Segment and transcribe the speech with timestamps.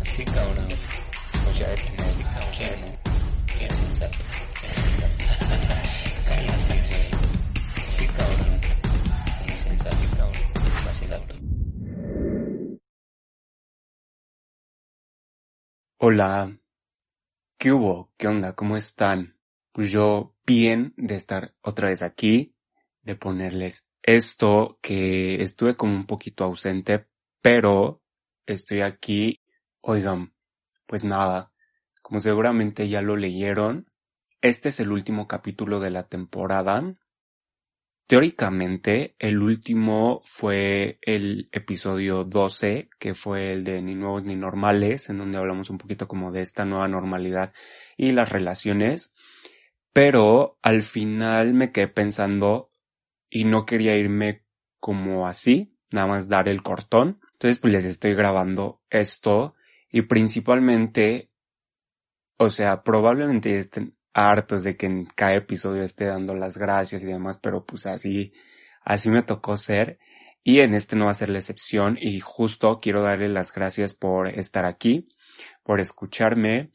[0.00, 0.64] Así cabrón.
[1.58, 1.66] Ya.
[15.98, 16.58] Hola,
[17.58, 18.12] ¿qué hubo?
[18.16, 18.54] ¿Qué onda?
[18.54, 19.38] ¿Cómo están?
[19.72, 22.56] Pues yo bien de estar otra vez aquí,
[23.02, 27.08] de ponerles esto que estuve como un poquito ausente,
[27.42, 28.03] pero
[28.46, 29.42] estoy aquí.
[29.80, 30.34] Oigan,
[30.86, 31.52] pues nada,
[32.02, 33.86] como seguramente ya lo leyeron,
[34.44, 36.82] este es el último capítulo de la temporada.
[38.06, 45.08] Teóricamente, el último fue el episodio 12, que fue el de Ni Nuevos ni Normales,
[45.08, 47.54] en donde hablamos un poquito como de esta nueva normalidad
[47.96, 49.14] y las relaciones.
[49.94, 52.70] Pero al final me quedé pensando
[53.30, 54.44] y no quería irme
[54.78, 57.20] como así, nada más dar el cortón.
[57.44, 59.54] Entonces pues les estoy grabando esto
[59.90, 61.30] y principalmente,
[62.38, 67.06] o sea, probablemente estén hartos de que en cada episodio esté dando las gracias y
[67.06, 68.32] demás, pero pues así,
[68.80, 69.98] así me tocó ser.
[70.42, 73.92] Y en este no va a ser la excepción y justo quiero darle las gracias
[73.92, 75.06] por estar aquí,
[75.62, 76.72] por escucharme,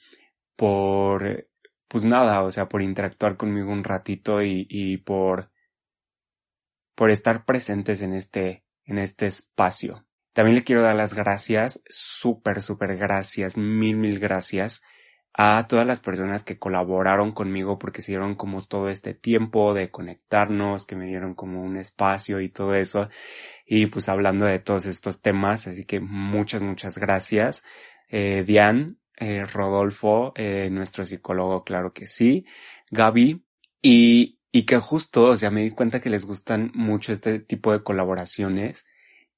[0.55, 1.49] por,
[1.87, 5.51] pues nada, o sea, por interactuar conmigo un ratito y, y por,
[6.93, 10.05] por estar presentes en este, en este espacio.
[10.39, 14.83] También le quiero dar las gracias, súper, súper gracias, mil, mil gracias
[15.33, 19.91] a todas las personas que colaboraron conmigo porque se dieron como todo este tiempo de
[19.91, 23.09] conectarnos, que me dieron como un espacio y todo eso.
[23.65, 27.65] Y pues hablando de todos estos temas, así que muchas, muchas gracias.
[28.07, 32.45] Eh, Diane, eh, Rodolfo, eh, nuestro psicólogo, claro que sí,
[32.91, 33.43] Gaby,
[33.81, 37.73] y, y que justo, o sea, me di cuenta que les gustan mucho este tipo
[37.73, 38.85] de colaboraciones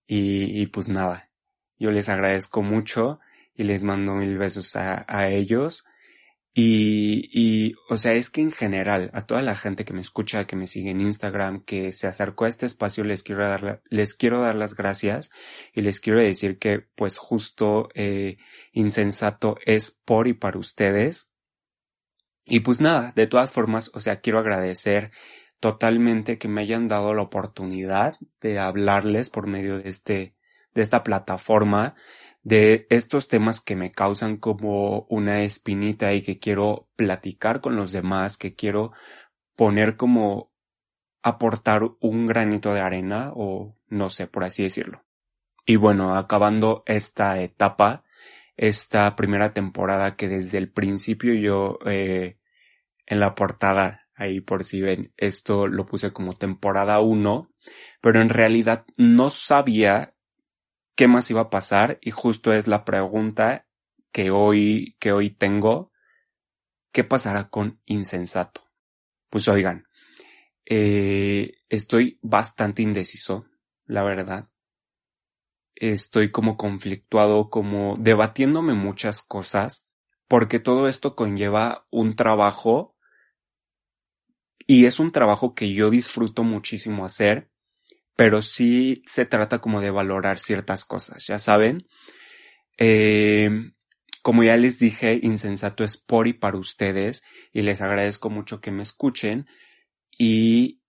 [0.07, 1.29] y, pues nada,
[1.79, 3.19] yo les agradezco mucho
[3.55, 5.85] y les mando mil besos a, a ellos.
[6.53, 10.45] Y, y, o sea, es que en general, a toda la gente que me escucha,
[10.45, 14.13] que me sigue en Instagram, que se acercó a este espacio, les quiero dar, les
[14.13, 15.31] quiero dar las gracias
[15.73, 18.37] y les quiero decir que, pues justo, eh,
[18.73, 21.31] Insensato es por y para ustedes.
[22.45, 25.11] Y pues nada, de todas formas, o sea, quiero agradecer
[25.61, 30.35] totalmente que me hayan dado la oportunidad de hablarles por medio de este,
[30.73, 31.95] de esta plataforma,
[32.43, 37.91] de estos temas que me causan como una espinita y que quiero platicar con los
[37.91, 38.91] demás, que quiero
[39.55, 40.51] poner como
[41.21, 45.05] aportar un granito de arena o no sé, por así decirlo.
[45.67, 48.03] Y bueno, acabando esta etapa,
[48.57, 52.39] esta primera temporada que desde el principio yo eh,
[53.05, 57.51] en la portada, ahí por si ven, esto lo puse como temporada 1,
[58.01, 60.15] pero en realidad no sabía
[60.95, 63.67] qué más iba a pasar y justo es la pregunta
[64.11, 65.91] que hoy, que hoy tengo.
[66.91, 68.61] ¿Qué pasará con insensato?
[69.29, 69.87] Pues oigan,
[70.65, 73.45] eh, estoy bastante indeciso,
[73.85, 74.47] la verdad.
[75.73, 79.87] Estoy como conflictuado, como debatiéndome muchas cosas,
[80.27, 82.95] porque todo esto conlleva un trabajo
[84.67, 87.49] y es un trabajo que yo disfruto muchísimo hacer,
[88.15, 91.87] pero sí se trata como de valorar ciertas cosas, ya saben.
[92.77, 93.49] Eh,
[94.21, 98.71] como ya les dije, Insensato es por y para ustedes y les agradezco mucho que
[98.71, 99.47] me escuchen
[100.17, 100.81] y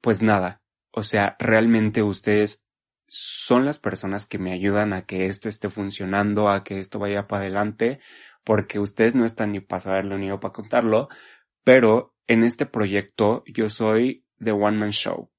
[0.00, 0.62] pues nada,
[0.92, 2.64] o sea, realmente ustedes
[3.08, 7.26] son las personas que me ayudan a que esto esté funcionando, a que esto vaya
[7.26, 8.00] para adelante,
[8.44, 11.08] porque ustedes no están ni para saberlo ni yo para contarlo,
[11.64, 15.32] pero en este proyecto yo soy The One Man Show.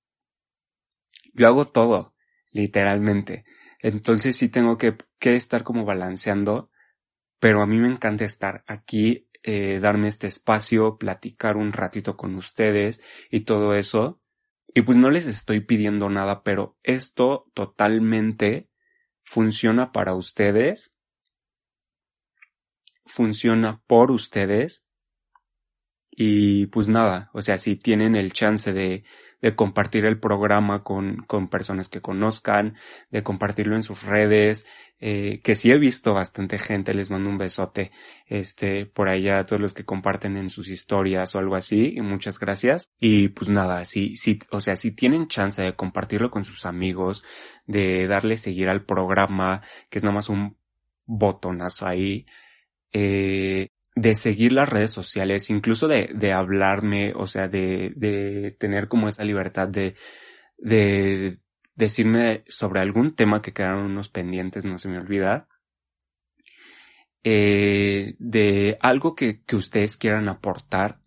[1.33, 2.15] Yo hago todo,
[2.51, 3.45] literalmente.
[3.79, 6.69] Entonces sí tengo que, que estar como balanceando,
[7.39, 12.35] pero a mí me encanta estar aquí, eh, darme este espacio, platicar un ratito con
[12.35, 14.19] ustedes y todo eso.
[14.73, 18.69] Y pues no les estoy pidiendo nada, pero esto totalmente
[19.23, 20.97] funciona para ustedes,
[23.05, 24.88] funciona por ustedes
[26.21, 29.05] y pues nada, o sea, si tienen el chance de,
[29.41, 32.75] de compartir el programa con, con personas que conozcan,
[33.09, 34.65] de compartirlo en sus redes,
[34.99, 37.93] eh, que sí he visto bastante gente, les mando un besote,
[38.27, 42.01] este, por allá a todos los que comparten en sus historias o algo así, y
[42.01, 42.89] muchas gracias.
[42.99, 47.23] Y pues nada, sí, sí, o sea, si tienen chance de compartirlo con sus amigos,
[47.65, 50.57] de darle seguir al programa, que es nada más un
[51.05, 52.25] botonazo ahí,
[52.91, 58.87] eh, de seguir las redes sociales, incluso de, de hablarme, o sea, de, de tener
[58.87, 59.95] como esa libertad de,
[60.57, 61.39] de
[61.75, 65.47] decirme sobre algún tema que quedaron unos pendientes, no se me olvida,
[67.23, 71.01] eh, de algo que, que ustedes quieran aportar,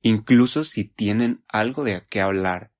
[0.00, 2.72] incluso si tienen algo de qué hablar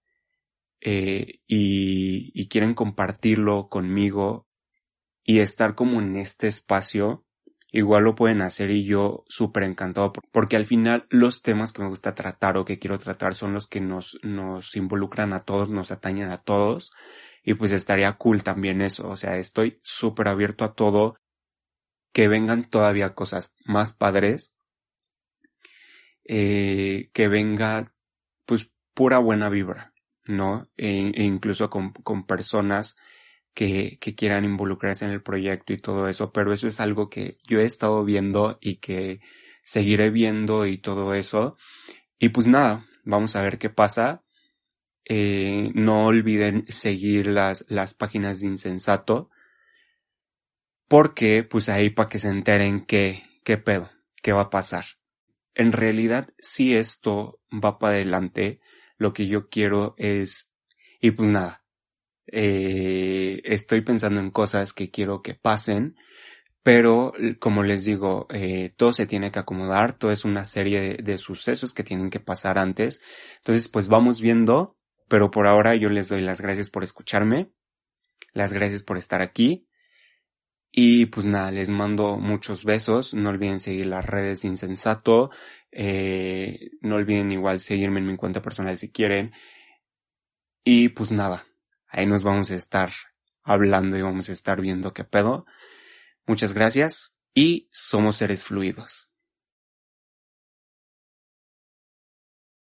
[0.81, 4.49] eh, y, y quieren compartirlo conmigo
[5.25, 7.25] y estar como en este espacio,
[7.73, 11.89] igual lo pueden hacer y yo súper encantado porque al final los temas que me
[11.89, 15.91] gusta tratar o que quiero tratar son los que nos, nos involucran a todos, nos
[15.91, 16.93] atañen a todos
[17.43, 21.17] y pues estaría cool también eso, o sea, estoy súper abierto a todo,
[22.13, 24.55] que vengan todavía cosas más padres,
[26.25, 27.87] eh, que venga
[28.45, 29.93] pues pura buena vibra,
[30.25, 30.69] ¿no?
[30.77, 32.97] E, e incluso con, con personas
[33.55, 37.39] que, que quieran involucrarse en el proyecto y todo eso, pero eso es algo que
[37.45, 39.21] yo he estado viendo y que
[39.63, 41.57] seguiré viendo y todo eso.
[42.19, 44.25] Y pues nada, vamos a ver qué pasa.
[45.05, 49.31] Eh, no olviden seguir las, las páginas de Insensato.
[50.89, 53.91] Porque, pues ahí para que se enteren qué, qué pedo,
[54.23, 54.85] qué va a pasar.
[55.55, 58.61] En realidad, si esto va para adelante,
[58.99, 60.51] lo que yo quiero es,
[61.01, 61.62] y pues nada,
[62.27, 65.97] eh, estoy pensando en cosas que quiero que pasen,
[66.63, 71.19] pero como les digo, eh, todo se tiene que acomodar, todo es una serie de,
[71.19, 73.03] sucesos que tienen que pasar antes.
[73.39, 74.79] Entonces, pues vamos viendo,
[75.09, 77.51] pero por ahora yo les doy las gracias por escucharme,
[78.33, 79.67] las gracias por estar aquí.
[80.71, 85.31] Y pues nada, les mando muchos besos, no olviden seguir las redes de Insensato,
[85.71, 89.33] eh, no olviden igual seguirme en mi cuenta personal si quieren.
[90.65, 91.45] Y pues nada,
[91.93, 92.91] Ahí nos vamos a estar
[93.43, 95.45] hablando y vamos a estar viendo qué pedo.
[96.27, 99.12] Muchas gracias y somos seres fluidos.